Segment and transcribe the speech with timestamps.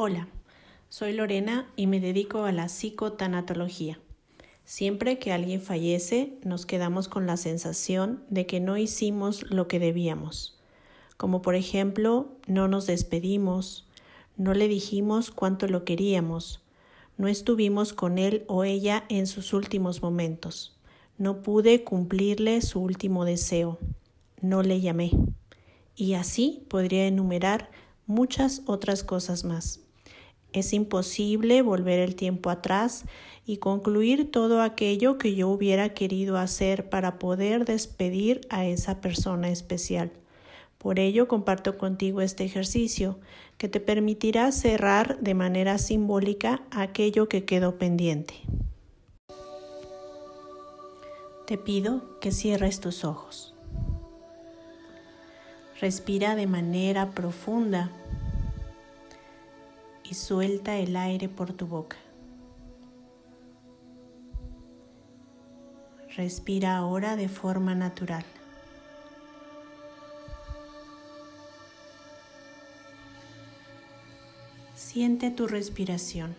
[0.00, 0.28] Hola,
[0.88, 3.98] soy Lorena y me dedico a la psicotanatología.
[4.64, 9.80] Siempre que alguien fallece, nos quedamos con la sensación de que no hicimos lo que
[9.80, 10.56] debíamos,
[11.16, 13.88] como por ejemplo, no nos despedimos,
[14.36, 16.62] no le dijimos cuánto lo queríamos,
[17.16, 20.78] no estuvimos con él o ella en sus últimos momentos,
[21.16, 23.80] no pude cumplirle su último deseo,
[24.42, 25.10] no le llamé.
[25.96, 27.68] Y así podría enumerar
[28.06, 29.80] muchas otras cosas más.
[30.52, 33.04] Es imposible volver el tiempo atrás
[33.44, 39.50] y concluir todo aquello que yo hubiera querido hacer para poder despedir a esa persona
[39.50, 40.10] especial.
[40.78, 43.18] Por ello comparto contigo este ejercicio
[43.58, 48.34] que te permitirá cerrar de manera simbólica aquello que quedó pendiente.
[51.46, 53.54] Te pido que cierres tus ojos.
[55.80, 57.90] Respira de manera profunda
[60.08, 61.96] y suelta el aire por tu boca.
[66.16, 68.24] Respira ahora de forma natural.
[74.74, 76.34] Siente tu respiración.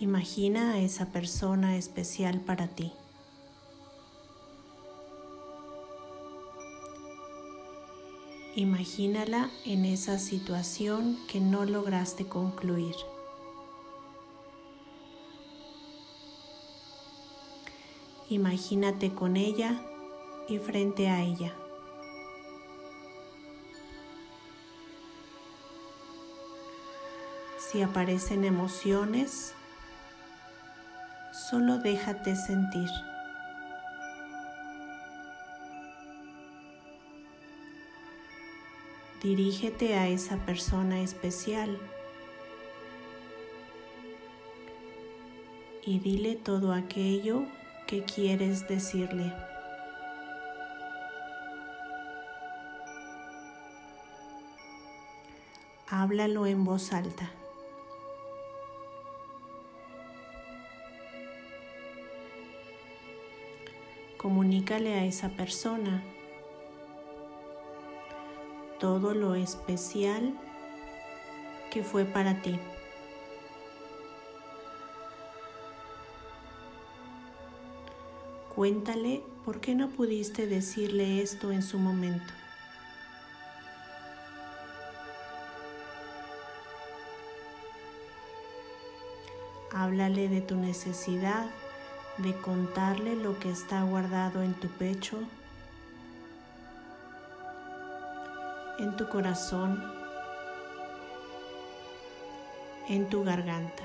[0.00, 2.92] Imagina a esa persona especial para ti.
[8.56, 12.94] Imagínala en esa situación que no lograste concluir.
[18.28, 19.80] Imagínate con ella
[20.48, 21.52] y frente a ella.
[27.58, 29.52] Si aparecen emociones,
[31.50, 32.88] solo déjate sentir.
[39.24, 41.78] Dirígete a esa persona especial
[45.82, 47.46] y dile todo aquello
[47.86, 49.32] que quieres decirle.
[55.88, 57.30] Háblalo en voz alta.
[64.18, 66.02] Comunícale a esa persona
[68.84, 70.34] todo lo especial
[71.70, 72.60] que fue para ti.
[78.54, 82.30] Cuéntale por qué no pudiste decirle esto en su momento.
[89.72, 91.46] Háblale de tu necesidad
[92.18, 95.20] de contarle lo que está guardado en tu pecho
[98.78, 99.82] en tu corazón,
[102.88, 103.82] en tu garganta.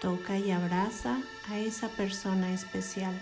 [0.00, 1.18] Toca y abraza
[1.48, 3.14] a esa persona especial.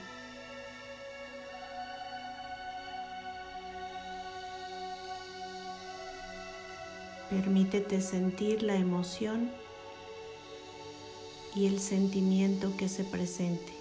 [7.31, 9.53] Permítete sentir la emoción
[11.55, 13.73] y el sentimiento que se presente.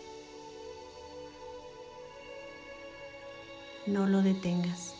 [3.88, 4.94] No lo detengas.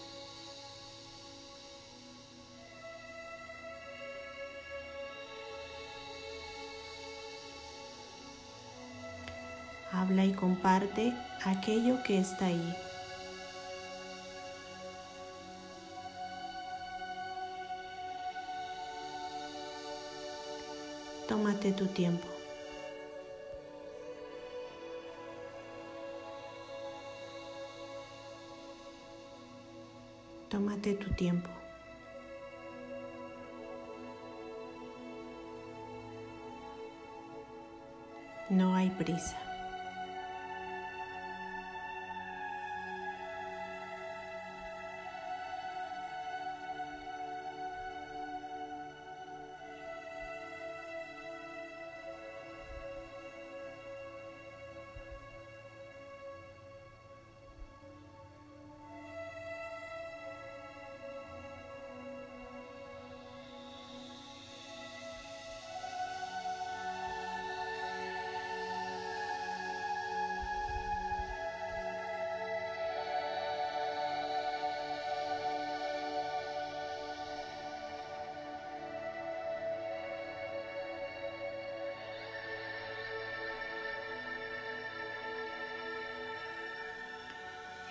[9.92, 11.14] Habla y comparte
[11.46, 12.76] aquello que está ahí.
[21.30, 22.28] Tómate tu tiempo.
[30.50, 31.50] Tómate tu tiempo.
[38.50, 39.49] No hay prisa.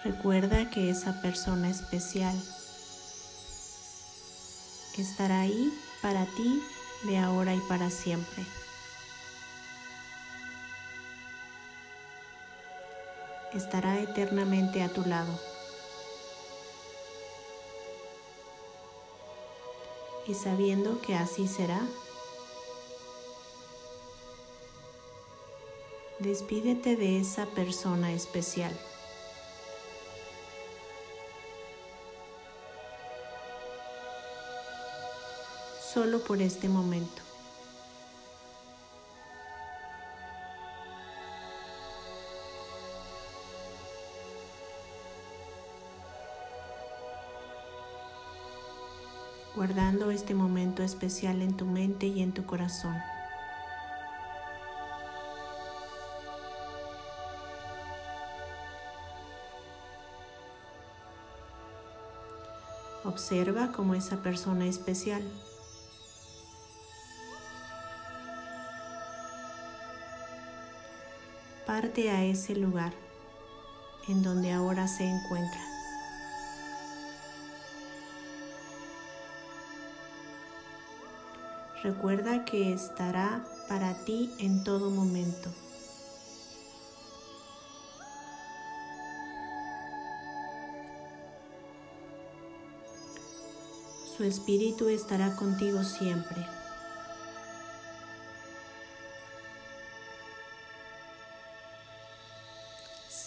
[0.09, 2.35] Recuerda que esa persona especial
[4.97, 5.71] estará ahí
[6.01, 6.63] para ti
[7.03, 8.43] de ahora y para siempre.
[13.53, 15.39] Estará eternamente a tu lado.
[20.27, 21.83] Y sabiendo que así será,
[26.19, 28.73] despídete de esa persona especial.
[35.93, 37.23] Solo por este momento.
[49.57, 52.95] guardando este momento especial en tu mente y en tu corazón.
[63.05, 65.25] Observa como esa persona especial
[71.69, 72.95] parte a ese lugar
[74.09, 75.61] en donde ahora se encuentra.
[81.83, 85.51] Recuerda que estará para ti en todo momento.
[94.17, 96.58] Su espíritu estará contigo siempre.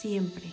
[0.02, 0.52] Siempre.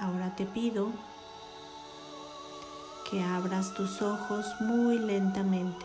[0.00, 0.88] Ahora te pido
[3.10, 5.84] que abras tus ojos muy lentamente.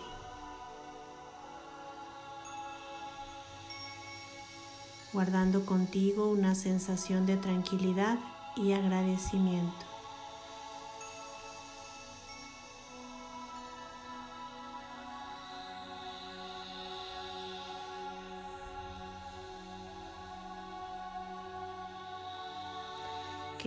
[5.14, 8.20] guardando contigo una sensación de tranquilidad
[8.56, 9.97] y agradecimiento.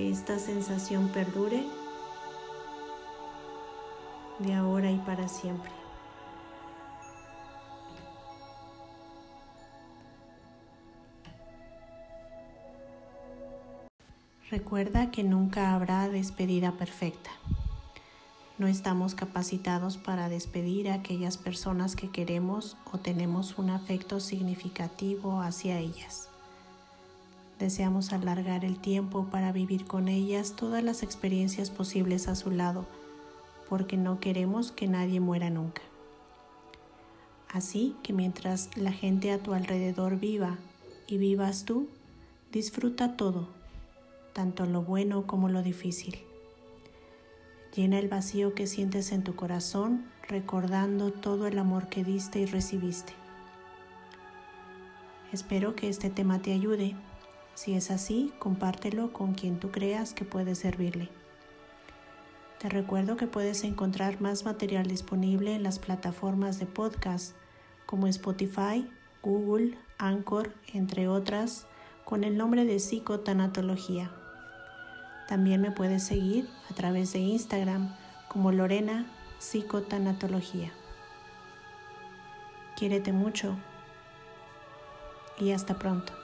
[0.00, 1.62] Que esta sensación perdure
[4.38, 5.70] de ahora y para siempre.
[14.50, 17.29] Recuerda que nunca habrá despedida perfecta.
[18.56, 25.43] No estamos capacitados para despedir a aquellas personas que queremos o tenemos un afecto significativo
[25.43, 26.30] hacia ellas.
[27.61, 32.87] Deseamos alargar el tiempo para vivir con ellas todas las experiencias posibles a su lado,
[33.69, 35.83] porque no queremos que nadie muera nunca.
[37.49, 40.59] Así que mientras la gente a tu alrededor viva
[41.07, 41.89] y vivas tú,
[42.51, 43.61] disfruta todo
[44.33, 46.19] tanto lo bueno como lo difícil.
[47.75, 52.47] Llena el vacío que sientes en tu corazón recordando todo el amor que diste y
[52.47, 53.12] recibiste.
[55.33, 56.95] Espero que este tema te ayude.
[57.61, 61.11] Si es así, compártelo con quien tú creas que puede servirle.
[62.59, 67.37] Te recuerdo que puedes encontrar más material disponible en las plataformas de podcast
[67.85, 68.90] como Spotify,
[69.21, 71.67] Google, Anchor, entre otras,
[72.07, 74.11] con el nombre de psicotanatología.
[75.29, 77.95] También me puedes seguir a través de Instagram
[78.29, 79.05] como Lorena
[79.38, 80.73] Psicotanatología.
[82.75, 83.55] Quiérete mucho
[85.38, 86.20] y hasta pronto.